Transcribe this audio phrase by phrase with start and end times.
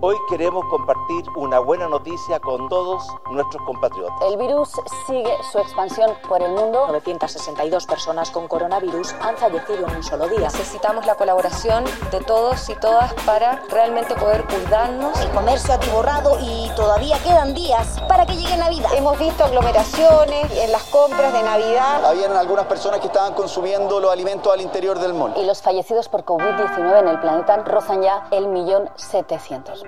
[0.00, 4.30] Hoy queremos compartir una buena noticia con todos nuestros compatriotas.
[4.30, 4.70] El virus
[5.08, 6.86] sigue su expansión por el mundo.
[6.86, 10.42] 962 personas con coronavirus han fallecido en un solo día.
[10.42, 15.18] Necesitamos la colaboración de todos y todas para realmente poder cuidarnos.
[15.20, 18.90] El comercio ha atiborrado y todavía quedan días para que llegue Navidad.
[18.94, 22.04] Hemos visto aglomeraciones en las compras de Navidad.
[22.04, 25.34] Habían algunas personas que estaban consumiendo los alimentos al interior del mall.
[25.36, 29.87] Y los fallecidos por COVID-19 en el planeta rozan ya el millón setecientos.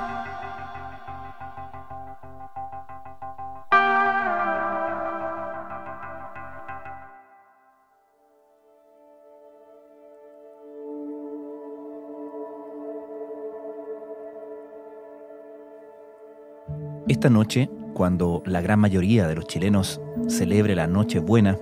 [17.21, 21.59] Esta noche, cuando la gran mayoría de los chilenos celebre la Nochebuena,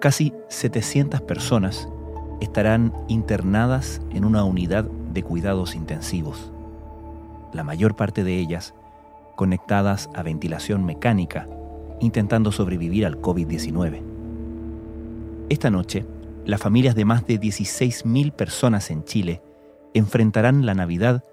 [0.00, 1.88] casi 700 personas
[2.40, 6.52] estarán internadas en una unidad de cuidados intensivos.
[7.52, 8.72] La mayor parte de ellas
[9.34, 11.48] conectadas a ventilación mecánica,
[11.98, 14.00] intentando sobrevivir al COVID-19.
[15.48, 16.06] Esta noche,
[16.46, 19.42] las familias de más de 16.000 personas en Chile
[19.92, 21.24] enfrentarán la Navidad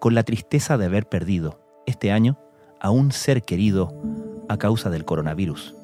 [0.00, 2.36] con la tristeza de haber perdido, este año,
[2.80, 3.92] a un ser querido
[4.48, 5.74] a causa del coronavirus.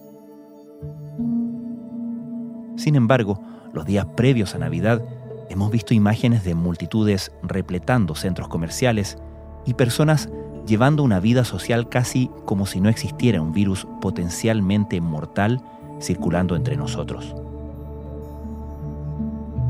[2.77, 3.41] Sin embargo,
[3.73, 5.03] los días previos a Navidad
[5.49, 9.19] hemos visto imágenes de multitudes repletando centros comerciales
[9.67, 10.29] y personas
[10.67, 15.61] llevando una vida social casi como si no existiera un virus potencialmente mortal
[16.01, 17.35] circulando entre nosotros.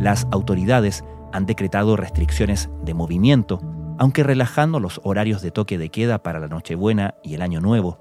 [0.01, 3.61] Las autoridades han decretado restricciones de movimiento
[4.03, 8.01] aunque relajando los horarios de toque de queda para la Nochebuena y el Año Nuevo.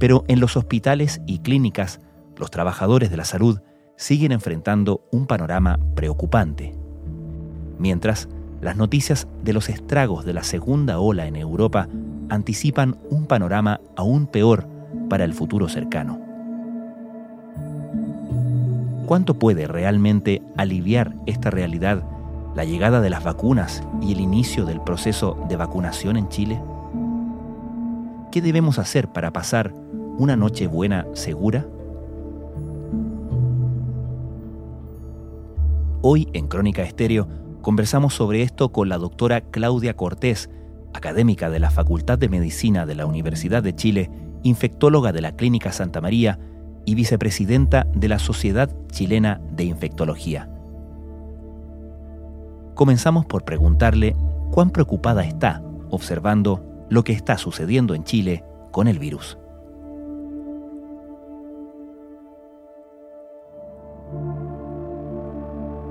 [0.00, 2.00] Pero en los hospitales y clínicas,
[2.36, 3.60] los trabajadores de la salud
[3.94, 6.74] siguen enfrentando un panorama preocupante.
[7.78, 8.28] Mientras,
[8.60, 11.86] las noticias de los estragos de la segunda ola en Europa
[12.28, 14.66] anticipan un panorama aún peor
[15.08, 16.18] para el futuro cercano.
[19.06, 22.02] ¿Cuánto puede realmente aliviar esta realidad
[22.56, 26.58] la llegada de las vacunas y el inicio del proceso de vacunación en Chile?
[28.32, 29.74] ¿Qué debemos hacer para pasar
[30.18, 31.66] una noche buena segura?
[36.00, 37.28] Hoy en Crónica Estéreo
[37.60, 40.48] conversamos sobre esto con la doctora Claudia Cortés,
[40.94, 44.10] académica de la Facultad de Medicina de la Universidad de Chile,
[44.44, 46.38] infectóloga de la Clínica Santa María
[46.86, 50.55] y vicepresidenta de la Sociedad Chilena de Infectología
[52.76, 54.14] comenzamos por preguntarle
[54.52, 59.38] cuán preocupada está observando lo que está sucediendo en Chile con el virus.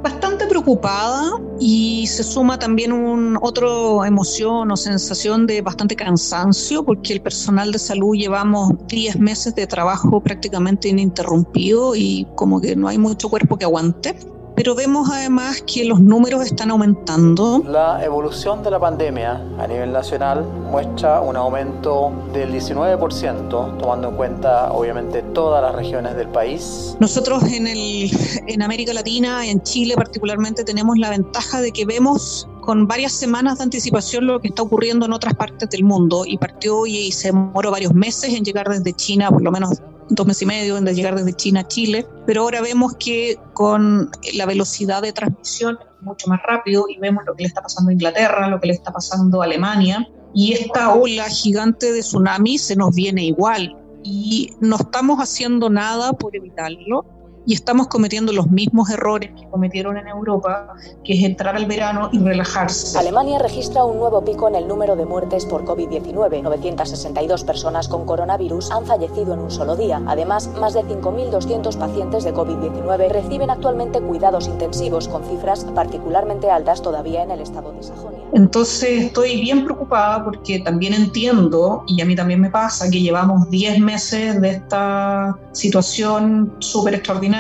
[0.04, 7.14] Bastante preocupada y se suma también un otro emoción o sensación de bastante cansancio porque
[7.14, 12.88] el personal de salud llevamos 10 meses de trabajo prácticamente ininterrumpido y como que no
[12.88, 14.16] hay mucho cuerpo que aguante
[14.56, 17.62] pero vemos además que los números están aumentando.
[17.66, 24.16] La evolución de la pandemia a nivel nacional muestra un aumento del 19%, tomando en
[24.16, 26.96] cuenta obviamente todas las regiones del país.
[27.00, 28.10] Nosotros en, el,
[28.48, 33.60] en América Latina, en Chile particularmente, tenemos la ventaja de que vemos con varias semanas
[33.60, 37.28] de anticipación lo que está ocurriendo en otras partes del mundo y partió y se
[37.28, 40.86] demoró varios meses en llegar desde China, por lo menos dos meses y medio en
[40.86, 46.28] llegar desde China a Chile, pero ahora vemos que con la velocidad de transmisión mucho
[46.28, 48.92] más rápido y vemos lo que le está pasando a Inglaterra, lo que le está
[48.92, 54.76] pasando a Alemania, y esta ola gigante de tsunami se nos viene igual y no
[54.76, 57.06] estamos haciendo nada por evitarlo
[57.46, 62.10] y estamos cometiendo los mismos errores que cometieron en Europa, que es entrar al verano
[62.12, 62.98] y relajarse.
[62.98, 66.42] Alemania registra un nuevo pico en el número de muertes por COVID-19.
[66.42, 70.02] 962 personas con coronavirus han fallecido en un solo día.
[70.08, 76.82] Además, más de 5.200 pacientes de COVID-19 reciben actualmente cuidados intensivos, con cifras particularmente altas
[76.82, 78.20] todavía en el estado de Sajonia.
[78.34, 83.50] Entonces, estoy bien preocupada porque también entiendo, y a mí también me pasa, que llevamos
[83.50, 87.35] 10 meses de esta situación súper extraordinaria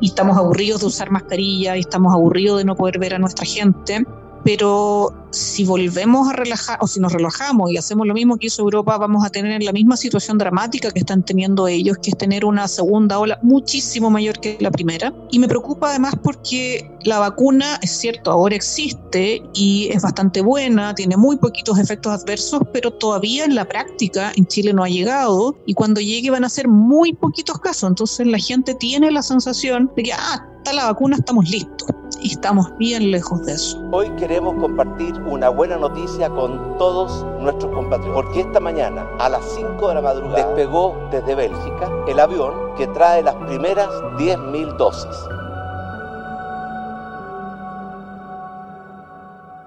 [0.00, 3.44] y estamos aburridos de usar mascarilla y estamos aburridos de no poder ver a nuestra
[3.44, 4.04] gente.
[4.44, 8.62] Pero si volvemos a relajar o si nos relajamos y hacemos lo mismo que hizo
[8.62, 12.44] Europa, vamos a tener la misma situación dramática que están teniendo ellos, que es tener
[12.44, 15.12] una segunda ola muchísimo mayor que la primera.
[15.30, 20.94] Y me preocupa además porque la vacuna, es cierto, ahora existe y es bastante buena,
[20.94, 25.56] tiene muy poquitos efectos adversos, pero todavía en la práctica en Chile no ha llegado
[25.66, 27.88] y cuando llegue van a ser muy poquitos casos.
[27.88, 31.90] Entonces la gente tiene la sensación de que, ah, está la vacuna, estamos listos
[32.22, 33.86] y estamos bien lejos de eso.
[33.92, 39.44] Hoy queremos compartir una buena noticia con todos nuestros compatriotas, porque esta mañana a las
[39.56, 45.14] 5 de la madrugada despegó desde Bélgica el avión que trae las primeras 10.000 dosis.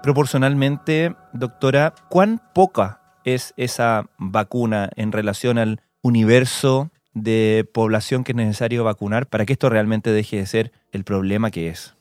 [0.02, 6.90] Proporcionalmente, doctora, ¿cuán poca es esa vacuna en relación al universo
[7.22, 11.50] de población que es necesario vacunar para que esto realmente deje de ser el problema
[11.50, 11.94] que es?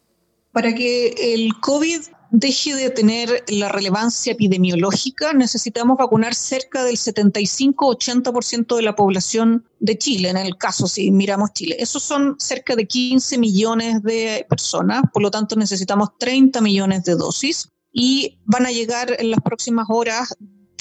[0.51, 8.75] Para que el COVID deje de tener la relevancia epidemiológica, necesitamos vacunar cerca del 75-80%
[8.75, 11.77] de la población de Chile, en el caso si miramos Chile.
[11.79, 17.15] Esos son cerca de 15 millones de personas, por lo tanto necesitamos 30 millones de
[17.15, 20.35] dosis y van a llegar en las próximas horas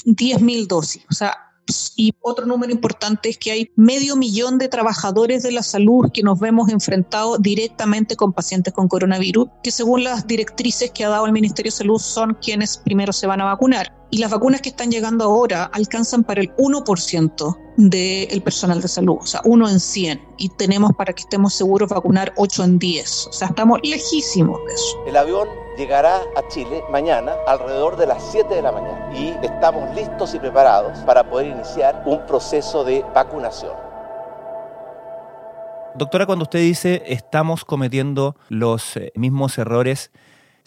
[0.05, 1.03] 10.000 dosis.
[1.09, 1.46] O sea,
[1.95, 6.23] y otro número importante es que hay medio millón de trabajadores de la salud que
[6.23, 11.25] nos vemos enfrentados directamente con pacientes con coronavirus, que según las directrices que ha dado
[11.25, 13.93] el Ministerio de Salud son quienes primero se van a vacunar.
[14.09, 19.17] Y las vacunas que están llegando ahora alcanzan para el 1% del personal de salud,
[19.19, 20.21] o sea, 1 en 100.
[20.37, 23.27] Y tenemos para que estemos seguros vacunar 8 en 10.
[23.27, 24.97] O sea, estamos lejísimos de eso.
[25.07, 29.93] El avión llegará a Chile mañana alrededor de las 7 de la mañana y estamos
[29.93, 33.73] listos y preparados para poder iniciar un proceso de vacunación.
[35.95, 40.11] Doctora, cuando usted dice estamos cometiendo los eh, mismos errores,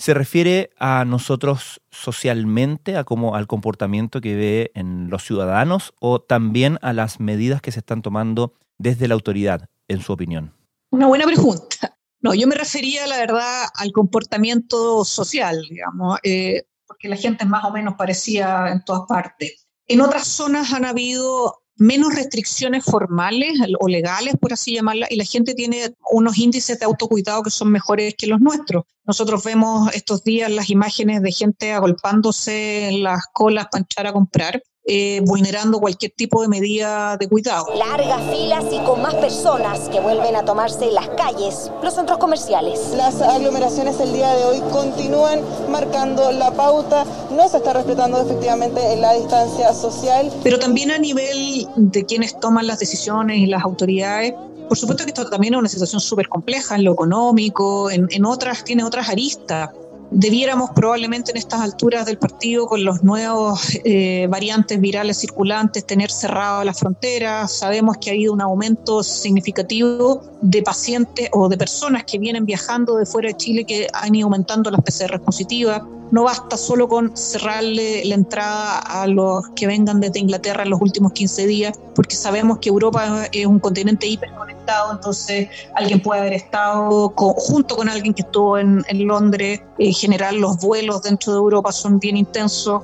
[0.00, 6.22] ¿se refiere a nosotros socialmente, a cómo, al comportamiento que ve en los ciudadanos o
[6.22, 10.54] también a las medidas que se están tomando desde la autoridad, en su opinión?
[10.90, 11.96] Una buena pregunta.
[12.22, 17.64] No, yo me refería, la verdad, al comportamiento social, digamos, eh, porque la gente más
[17.64, 19.66] o menos parecía en todas partes.
[19.86, 25.24] En otras zonas han habido menos restricciones formales o legales, por así llamarlas, y la
[25.24, 28.84] gente tiene unos índices de autocuidado que son mejores que los nuestros.
[29.04, 34.12] Nosotros vemos estos días las imágenes de gente agolpándose en las colas para entrar a
[34.12, 37.66] comprar eh, vulnerando cualquier tipo de medida de cuidado.
[37.76, 42.92] Largas filas y con más personas que vuelven a tomarse las calles, los centros comerciales.
[42.96, 45.40] Las aglomeraciones el día de hoy continúan
[45.70, 50.32] marcando la pauta, no se está respetando efectivamente la distancia social.
[50.42, 54.32] Pero también a nivel de quienes toman las decisiones y las autoridades,
[54.68, 58.24] por supuesto que esto también es una situación súper compleja en lo económico, en, en
[58.24, 59.70] otras, tiene otras aristas
[60.10, 66.10] debiéramos probablemente en estas alturas del partido, con los nuevos eh, variantes virales circulantes, tener
[66.10, 67.52] cerrado las fronteras.
[67.52, 72.96] Sabemos que ha habido un aumento significativo de pacientes o de personas que vienen viajando
[72.96, 75.82] de fuera de Chile que han ido aumentando las PCR positivas.
[76.10, 80.80] No basta solo con cerrarle la entrada a los que vengan desde Inglaterra en los
[80.80, 86.32] últimos 15 días, porque sabemos que Europa es un continente hiperconectado, entonces alguien puede haber
[86.32, 89.60] estado junto con alguien que estuvo en, Londres.
[89.78, 92.82] En general, los vuelos dentro de Europa son bien intensos.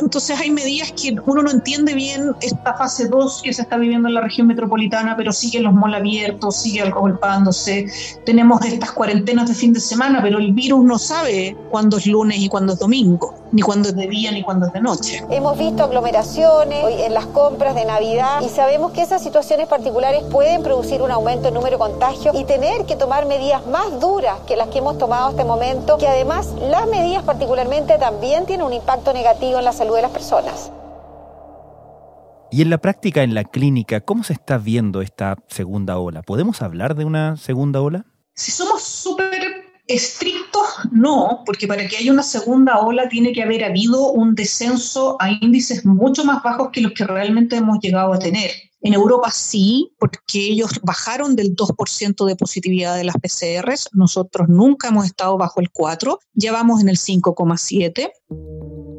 [0.00, 4.08] Entonces hay medidas que uno no entiende bien esta fase 2 que se está viviendo
[4.08, 7.86] en la región metropolitana, pero siguen los malls abiertos, sigue agolpándose.
[8.24, 12.38] Tenemos estas cuarentenas de fin de semana, pero el virus no sabe cuándo es lunes
[12.38, 15.24] y cuándo es domingo, ni cuándo es de día ni cuándo es de noche.
[15.30, 20.62] Hemos visto aglomeraciones en las compras de Navidad y sabemos que esas situaciones particulares pueden
[20.62, 24.56] producir un aumento en número de contagios y tener que tomar medidas más duras que
[24.56, 28.72] las que hemos tomado hasta este momento, que además las medidas particularmente también tienen un
[28.72, 30.70] impacto negativo en la salud de las personas.
[32.50, 36.22] Y en la práctica, en la clínica, ¿cómo se está viendo esta segunda ola?
[36.22, 38.04] ¿Podemos hablar de una segunda ola?
[38.34, 39.51] Si somos súper
[39.86, 45.16] estrictos, no, porque para que haya una segunda ola tiene que haber habido un descenso
[45.20, 48.50] a índices mucho más bajos que los que realmente hemos llegado a tener.
[48.84, 53.88] En Europa sí, porque ellos bajaron del 2% de positividad de las PCRs.
[53.92, 58.10] Nosotros nunca hemos estado bajo el 4, ya vamos en el 5,7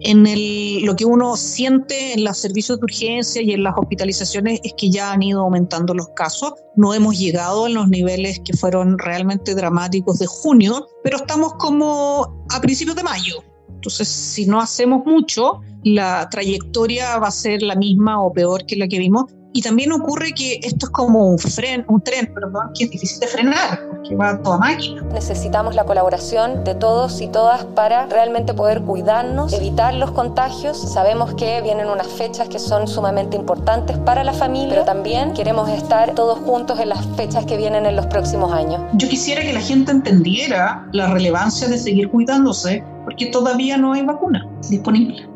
[0.04, 4.74] en lo que uno siente en los servicios de urgencia y en las hospitalizaciones es
[4.78, 6.54] que ya han ido aumentando los casos.
[6.76, 12.46] No hemos llegado a los niveles que fueron realmente dramáticos de junio, pero estamos como
[12.50, 13.44] a principios de mayo.
[13.70, 18.76] Entonces, si no hacemos mucho, la trayectoria va a ser la misma o peor que
[18.76, 19.26] la que vimos.
[19.56, 23.20] Y también ocurre que esto es como un, fren, un tren perdón, que es difícil
[23.20, 25.04] de frenar, porque va toda máquina.
[25.14, 30.92] Necesitamos la colaboración de todos y todas para realmente poder cuidarnos, evitar los contagios.
[30.92, 35.70] Sabemos que vienen unas fechas que son sumamente importantes para la familia, pero también queremos
[35.70, 38.82] estar todos juntos en las fechas que vienen en los próximos años.
[38.96, 44.02] Yo quisiera que la gente entendiera la relevancia de seguir cuidándose, porque todavía no hay
[44.02, 45.33] vacuna disponible.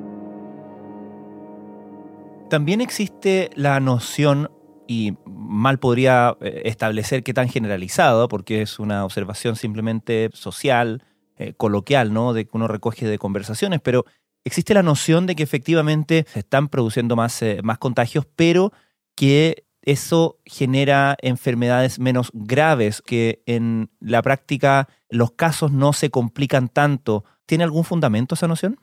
[2.50, 4.50] También existe la noción,
[4.88, 11.04] y mal podría eh, establecer qué tan generalizado, porque es una observación simplemente social,
[11.38, 12.32] eh, coloquial, ¿no?
[12.32, 14.06] De que uno recoge de conversaciones, pero
[14.46, 18.72] existe la noción de que efectivamente se están produciendo más, eh, más contagios, pero
[19.13, 26.70] que eso genera enfermedades menos graves, que en la práctica los casos no se complican
[26.70, 27.25] tanto.
[27.46, 28.80] ¿Tiene algún fundamento esa noción?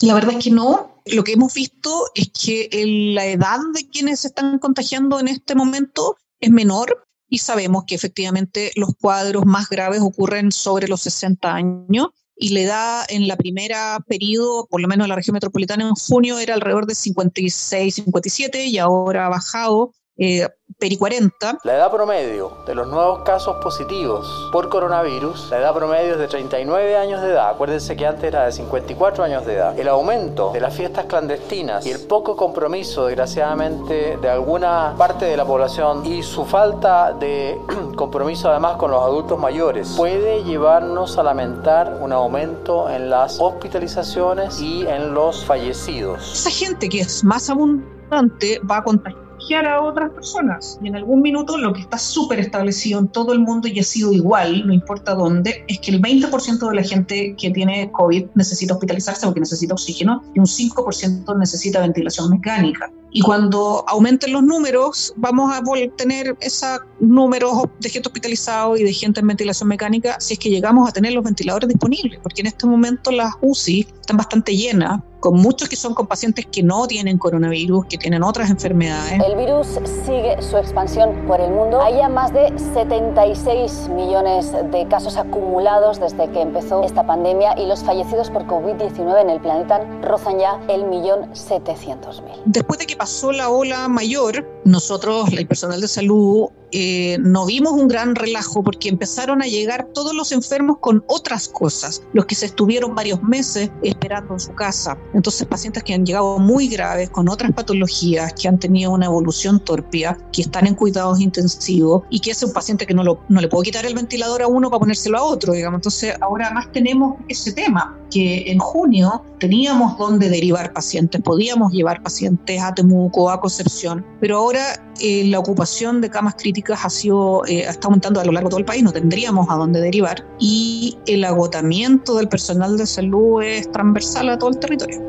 [0.00, 0.89] La verdad es que no.
[1.06, 2.68] Lo que hemos visto es que
[3.14, 7.94] la edad de quienes se están contagiando en este momento es menor y sabemos que
[7.94, 13.36] efectivamente los cuadros más graves ocurren sobre los 60 años y la edad en la
[13.36, 17.94] primera periodo, por lo menos en la región metropolitana en junio, era alrededor de 56,
[17.94, 20.48] 57 y ahora ha bajado eh,
[20.80, 21.58] peri 40.
[21.62, 26.26] La edad promedio de los nuevos casos positivos por coronavirus, la edad promedio es de
[26.26, 27.50] 39 años de edad.
[27.50, 29.78] Acuérdense que antes era de 54 años de edad.
[29.78, 35.36] El aumento de las fiestas clandestinas y el poco compromiso, desgraciadamente, de alguna parte de
[35.36, 37.58] la población y su falta de
[37.96, 44.58] compromiso además con los adultos mayores puede llevarnos a lamentar un aumento en las hospitalizaciones
[44.58, 46.32] y en los fallecidos.
[46.32, 50.78] Esa gente que es más abundante va a contagiar a otras personas.
[50.82, 53.82] Y en algún minuto lo que está súper establecido en todo el mundo y ha
[53.82, 58.26] sido igual, no importa dónde, es que el 20% de la gente que tiene COVID
[58.34, 62.90] necesita hospitalizarse porque necesita oxígeno y un 5% necesita ventilación mecánica.
[63.12, 65.60] Y cuando aumenten los números, vamos a
[65.96, 70.48] tener esos números de gente hospitalizada y de gente en ventilación mecánica si es que
[70.48, 75.00] llegamos a tener los ventiladores disponibles, porque en este momento las UCI están bastante llenas
[75.20, 79.20] con muchos que son con pacientes que no tienen coronavirus, que tienen otras enfermedades.
[79.24, 81.80] El virus sigue su expansión por el mundo.
[81.80, 87.66] Hay ya más de 76 millones de casos acumulados desde que empezó esta pandemia y
[87.66, 92.34] los fallecidos por COVID-19 en el planeta rozan ya el millón 700 mil.
[92.46, 97.72] Después de que pasó la ola mayor, nosotros, el personal de salud, eh, no vimos
[97.72, 102.34] un gran relajo porque empezaron a llegar todos los enfermos con otras cosas, los que
[102.34, 104.96] se estuvieron varios meses esperando en su casa.
[105.14, 109.60] Entonces, pacientes que han llegado muy graves, con otras patologías, que han tenido una evolución
[109.60, 113.40] torpia, que están en cuidados intensivos y que es un paciente que no, lo, no
[113.40, 115.78] le puedo quitar el ventilador a uno para ponérselo a otro, digamos.
[115.78, 122.02] Entonces, ahora más tenemos ese tema, que en junio teníamos donde derivar pacientes, podíamos llevar
[122.02, 127.42] pacientes a Temuco, a Concepción, pero ahora eh, la ocupación de camas críticas ha sido,
[127.46, 130.26] eh, está aumentando a lo largo de todo el país, no tendríamos a dónde derivar
[130.38, 134.99] y el agotamiento del personal de salud es transversal a todo el territorio.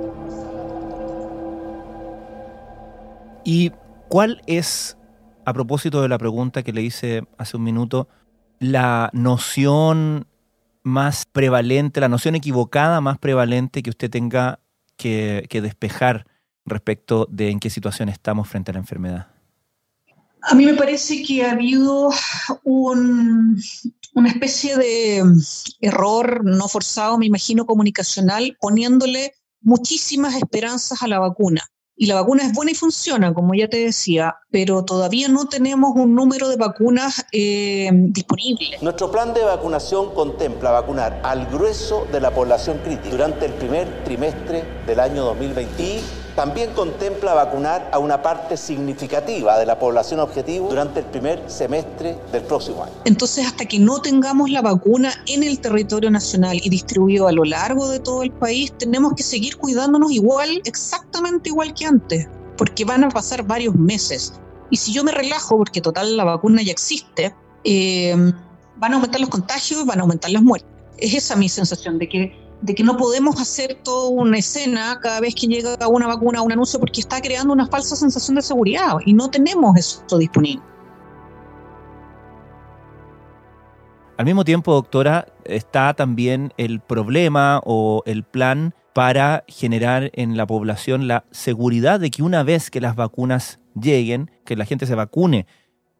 [3.43, 3.71] ¿Y
[4.09, 4.97] cuál es,
[5.45, 8.07] a propósito de la pregunta que le hice hace un minuto,
[8.59, 10.27] la noción
[10.83, 14.59] más prevalente, la noción equivocada más prevalente que usted tenga
[14.97, 16.27] que despejar
[16.65, 19.27] respecto de en qué situación estamos frente a la enfermedad?
[20.43, 22.09] A mí me parece que ha habido
[22.63, 23.57] una
[24.27, 25.23] especie de
[25.81, 31.61] error no forzado, me imagino, comunicacional, poniéndole muchísimas esperanzas a la vacuna.
[32.01, 35.91] Y la vacuna es buena y funciona, como ya te decía, pero todavía no tenemos
[35.93, 38.81] un número de vacunas eh, disponibles.
[38.81, 44.03] Nuestro plan de vacunación contempla vacunar al grueso de la población crítica durante el primer
[44.03, 50.69] trimestre del año 2020 también contempla vacunar a una parte significativa de la población objetivo
[50.69, 52.93] durante el primer semestre del próximo año.
[53.05, 57.43] Entonces, hasta que no tengamos la vacuna en el territorio nacional y distribuido a lo
[57.43, 62.85] largo de todo el país, tenemos que seguir cuidándonos igual, exactamente igual que antes, porque
[62.85, 64.33] van a pasar varios meses.
[64.69, 68.15] Y si yo me relajo, porque total la vacuna ya existe, eh,
[68.77, 70.69] van a aumentar los contagios, van a aumentar las muertes.
[70.97, 75.19] Es esa mi sensación de que de que no podemos hacer toda una escena cada
[75.19, 78.41] vez que llega una vacuna o un anuncio porque está creando una falsa sensación de
[78.41, 80.63] seguridad y no tenemos eso disponible.
[84.17, 90.45] Al mismo tiempo, doctora, está también el problema o el plan para generar en la
[90.45, 94.93] población la seguridad de que una vez que las vacunas lleguen, que la gente se
[94.93, 95.47] vacune,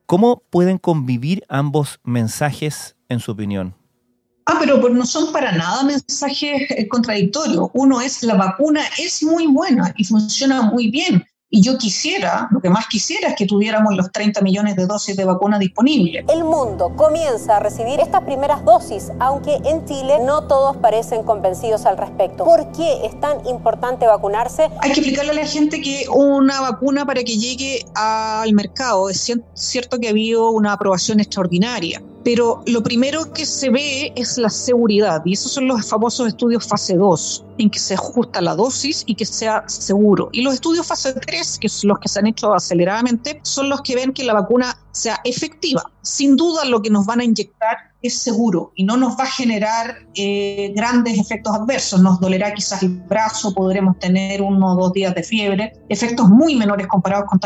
[0.06, 3.81] ¿cómo pueden convivir ambos mensajes en su opinión?
[4.46, 7.70] Ah, pero no son para nada mensajes eh, contradictorios.
[7.74, 12.62] Uno es la vacuna es muy buena y funciona muy bien Y yo quisiera, lo
[12.62, 16.24] que más quisiera es que tuviéramos los 30 millones de dosis de vacuna disponibles.
[16.30, 21.86] El mundo comienza a recibir estas primeras dosis, aunque en Chile no todos parecen convencidos
[21.86, 22.46] al respecto.
[22.46, 24.70] ¿Por qué es tan importante vacunarse?
[24.80, 29.30] Hay que explicarle a la gente que una vacuna para que llegue al mercado, es
[29.54, 34.50] cierto que ha habido una aprobación extraordinaria, pero lo primero que se ve es la
[34.50, 39.04] seguridad y esos son los famosos estudios fase 2, en que se ajusta la dosis
[39.06, 40.30] y que sea seguro.
[40.32, 43.82] Y los estudios fase 3, que son los que se han hecho aceleradamente, son los
[43.82, 45.84] que ven que la vacuna sea efectiva.
[46.02, 49.32] Sin duda lo que nos van a inyectar es seguro y no nos va a
[49.32, 52.02] generar eh, grandes efectos adversos.
[52.02, 56.56] Nos dolerá quizás el brazo, podremos tener uno o dos días de fiebre, efectos muy
[56.56, 57.40] menores comparados con,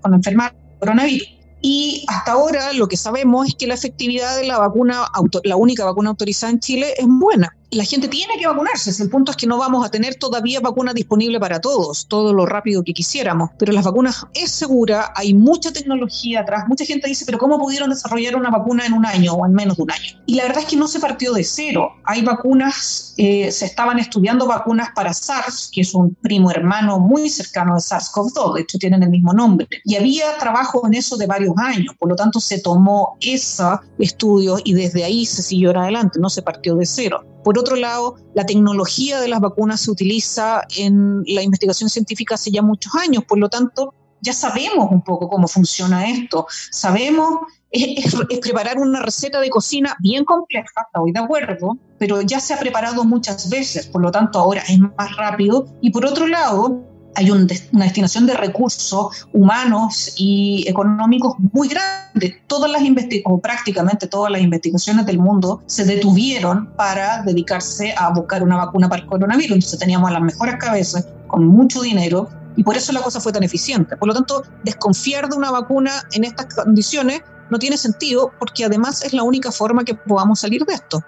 [0.00, 1.35] con enfermar coronavirus.
[1.60, 5.06] Y hasta ahora lo que sabemos es que la efectividad de la vacuna,
[5.44, 9.02] la única vacuna autorizada en Chile, es buena la gente tiene que vacunarse.
[9.02, 12.46] El punto es que no vamos a tener todavía vacuna disponible para todos, todo lo
[12.46, 13.50] rápido que quisiéramos.
[13.58, 16.64] Pero las vacunas es segura, hay mucha tecnología atrás.
[16.68, 19.76] Mucha gente dice, pero ¿cómo pudieron desarrollar una vacuna en un año o en menos
[19.76, 20.22] de un año?
[20.26, 21.90] Y la verdad es que no se partió de cero.
[22.04, 27.28] Hay vacunas, eh, se estaban estudiando vacunas para SARS, que es un primo hermano muy
[27.28, 29.66] cercano de SARS-CoV-2, de hecho tienen el mismo nombre.
[29.84, 33.64] Y había trabajo en eso de varios años, por lo tanto se tomó ese
[33.98, 37.24] estudio y desde ahí se siguió adelante, no se partió de cero.
[37.46, 42.50] Por otro lado, la tecnología de las vacunas se utiliza en la investigación científica hace
[42.50, 46.48] ya muchos años, por lo tanto, ya sabemos un poco cómo funciona esto.
[46.72, 47.38] Sabemos,
[47.70, 52.58] es, preparar una receta de cocina bien compleja, estoy de acuerdo, pero ya se ha
[52.58, 55.66] preparado muchas veces, por lo tanto ahora es más rápido.
[55.80, 56.82] Y por otro lado,
[57.16, 62.42] hay una destinación de recursos humanos y económicos muy grande.
[62.46, 62.82] Todas las
[63.24, 68.88] o prácticamente todas las investigaciones del mundo se detuvieron para dedicarse a buscar una vacuna
[68.88, 69.54] para el coronavirus.
[69.54, 73.42] Entonces teníamos las mejores cabezas con mucho dinero y por eso la cosa fue tan
[73.42, 73.96] eficiente.
[73.96, 79.02] Por lo tanto, desconfiar de una vacuna en estas condiciones no tiene sentido porque además
[79.02, 81.02] es la única forma que podamos salir de esto.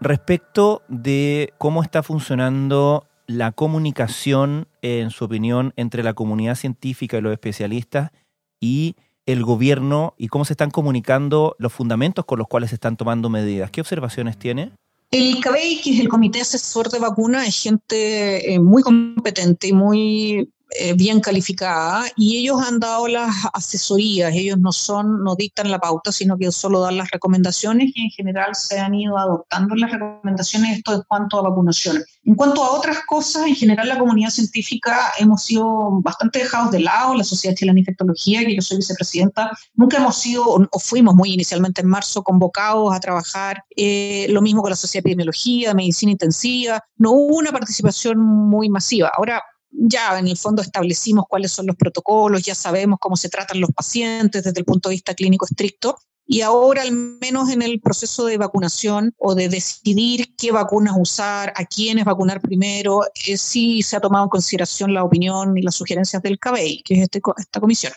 [0.00, 7.20] Respecto de cómo está funcionando la comunicación, en su opinión, entre la comunidad científica y
[7.20, 8.10] los especialistas
[8.58, 12.96] y el gobierno y cómo se están comunicando los fundamentos con los cuales se están
[12.96, 13.70] tomando medidas.
[13.70, 14.72] ¿Qué observaciones tiene?
[15.12, 20.94] El CABEI, el Comité Asesor de Vacuna, es gente eh, muy competente y muy eh,
[20.94, 26.12] bien calificada y ellos han dado las asesorías, ellos no son, no dictan la pauta,
[26.12, 30.78] sino que solo dan las recomendaciones y en general se han ido adoptando las recomendaciones
[30.78, 32.02] esto en cuanto a vacunación.
[32.24, 36.80] En cuanto a otras cosas, en general la comunidad científica hemos sido bastante dejados de
[36.80, 41.14] lado, la Sociedad Chilena de Infectología, que yo soy vicepresidenta, nunca hemos sido o fuimos
[41.14, 45.74] muy inicialmente en marzo convocados a trabajar, eh, lo mismo con la Sociedad de Epidemiología,
[45.74, 49.10] Medicina Intensiva, no hubo una participación muy masiva.
[49.16, 53.60] Ahora, ya en el fondo establecimos cuáles son los protocolos, ya sabemos cómo se tratan
[53.60, 55.98] los pacientes desde el punto de vista clínico estricto.
[56.26, 61.52] Y ahora, al menos en el proceso de vacunación o de decidir qué vacunas usar,
[61.56, 65.74] a quiénes vacunar primero, eh, sí se ha tomado en consideración la opinión y las
[65.74, 67.92] sugerencias del CABEI, que es este, esta comisión.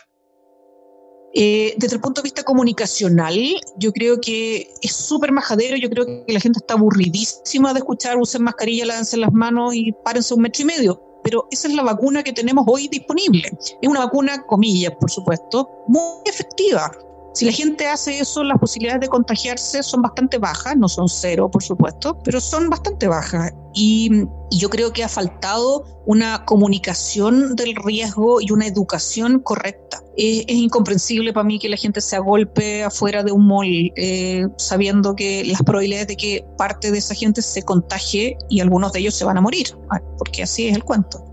[1.32, 3.38] Eh, desde el punto de vista comunicacional,
[3.78, 8.18] yo creo que es súper majadero, yo creo que la gente está aburridísima de escuchar
[8.18, 11.82] usen mascarilla, lávense las manos y párense un metro y medio pero esa es la
[11.82, 13.50] vacuna que tenemos hoy disponible.
[13.82, 16.92] Es una vacuna, comillas, por supuesto, muy efectiva.
[17.32, 21.50] Si la gente hace eso, las posibilidades de contagiarse son bastante bajas, no son cero,
[21.50, 23.52] por supuesto, pero son bastante bajas.
[23.74, 30.00] Y, yo creo que ha faltado una comunicación del riesgo y una educación correcta.
[30.16, 35.16] Es, incomprensible para mí que la gente se agolpe afuera de un mall eh, sabiendo
[35.16, 39.14] que las probabilidades de que parte de esa gente se contagie y algunos de ellos
[39.14, 41.24] se van a morir, ah, porque así es el cuento.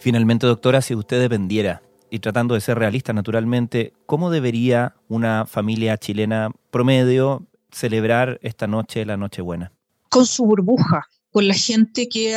[0.00, 5.96] Finalmente, doctora, si usted dependiera y tratando de ser realista naturalmente, ¿cómo debería una familia
[5.96, 9.72] chilena promedio celebrar esta noche, la Nochebuena?
[10.10, 12.36] Con su burbuja, con la gente que,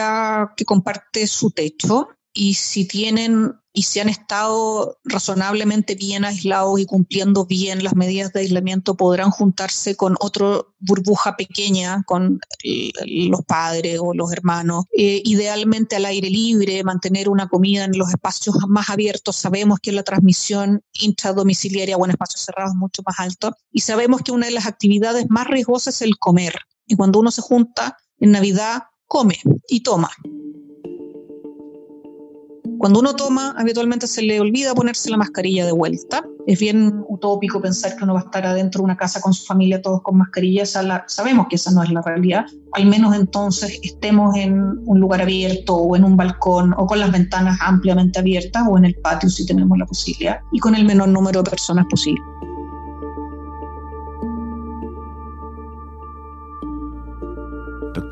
[0.66, 7.48] comparte su techo y si tienen y si han estado razonablemente bien aislados y cumpliendo
[7.48, 12.40] bien las medidas de aislamiento, podrán juntarse con otra burbuja pequeña, con
[13.08, 18.10] los padres o los hermanos, eh, idealmente al aire libre, mantener una comida en los
[18.10, 19.38] espacios más abiertos.
[19.38, 24.22] Sabemos que la transmisión intradomiciliaria o en espacios cerrados es mucho más alto y sabemos
[24.22, 26.54] que una de las actividades más riesgosas es el comer.
[26.88, 29.36] Y cuando uno se junta en Navidad, come
[29.68, 30.10] y toma
[32.84, 36.22] Cuando uno toma, habitualmente se le olvida ponerse la mascarilla de vuelta.
[36.48, 39.46] Es bien utópico pensar que uno va a estar adentro de una casa con su
[39.46, 40.66] familia todos con mascarilla.
[40.66, 42.46] sabemos que esa no es la realidad.
[42.74, 47.12] Al menos entonces estemos en un lugar abierto o en un balcón o con las
[47.14, 51.08] ventanas ampliamente abiertas o en el patio si tenemos la posibilidad y con el menor
[51.08, 52.22] número de personas posible.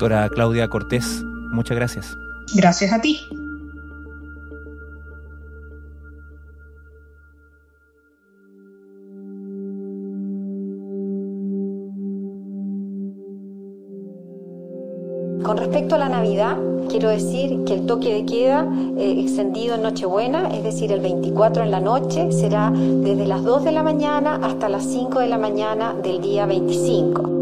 [0.02, 2.16] Doctora Claudia Cortés, muchas gracias.
[2.56, 3.20] Gracias a ti.
[15.44, 16.56] Con respecto a la Navidad,
[16.88, 18.66] quiero decir que el toque de queda
[18.98, 23.62] eh, extendido en Nochebuena, es decir, el 24 en la noche, será desde las 2
[23.62, 27.41] de la mañana hasta las 5 de la mañana del día 25.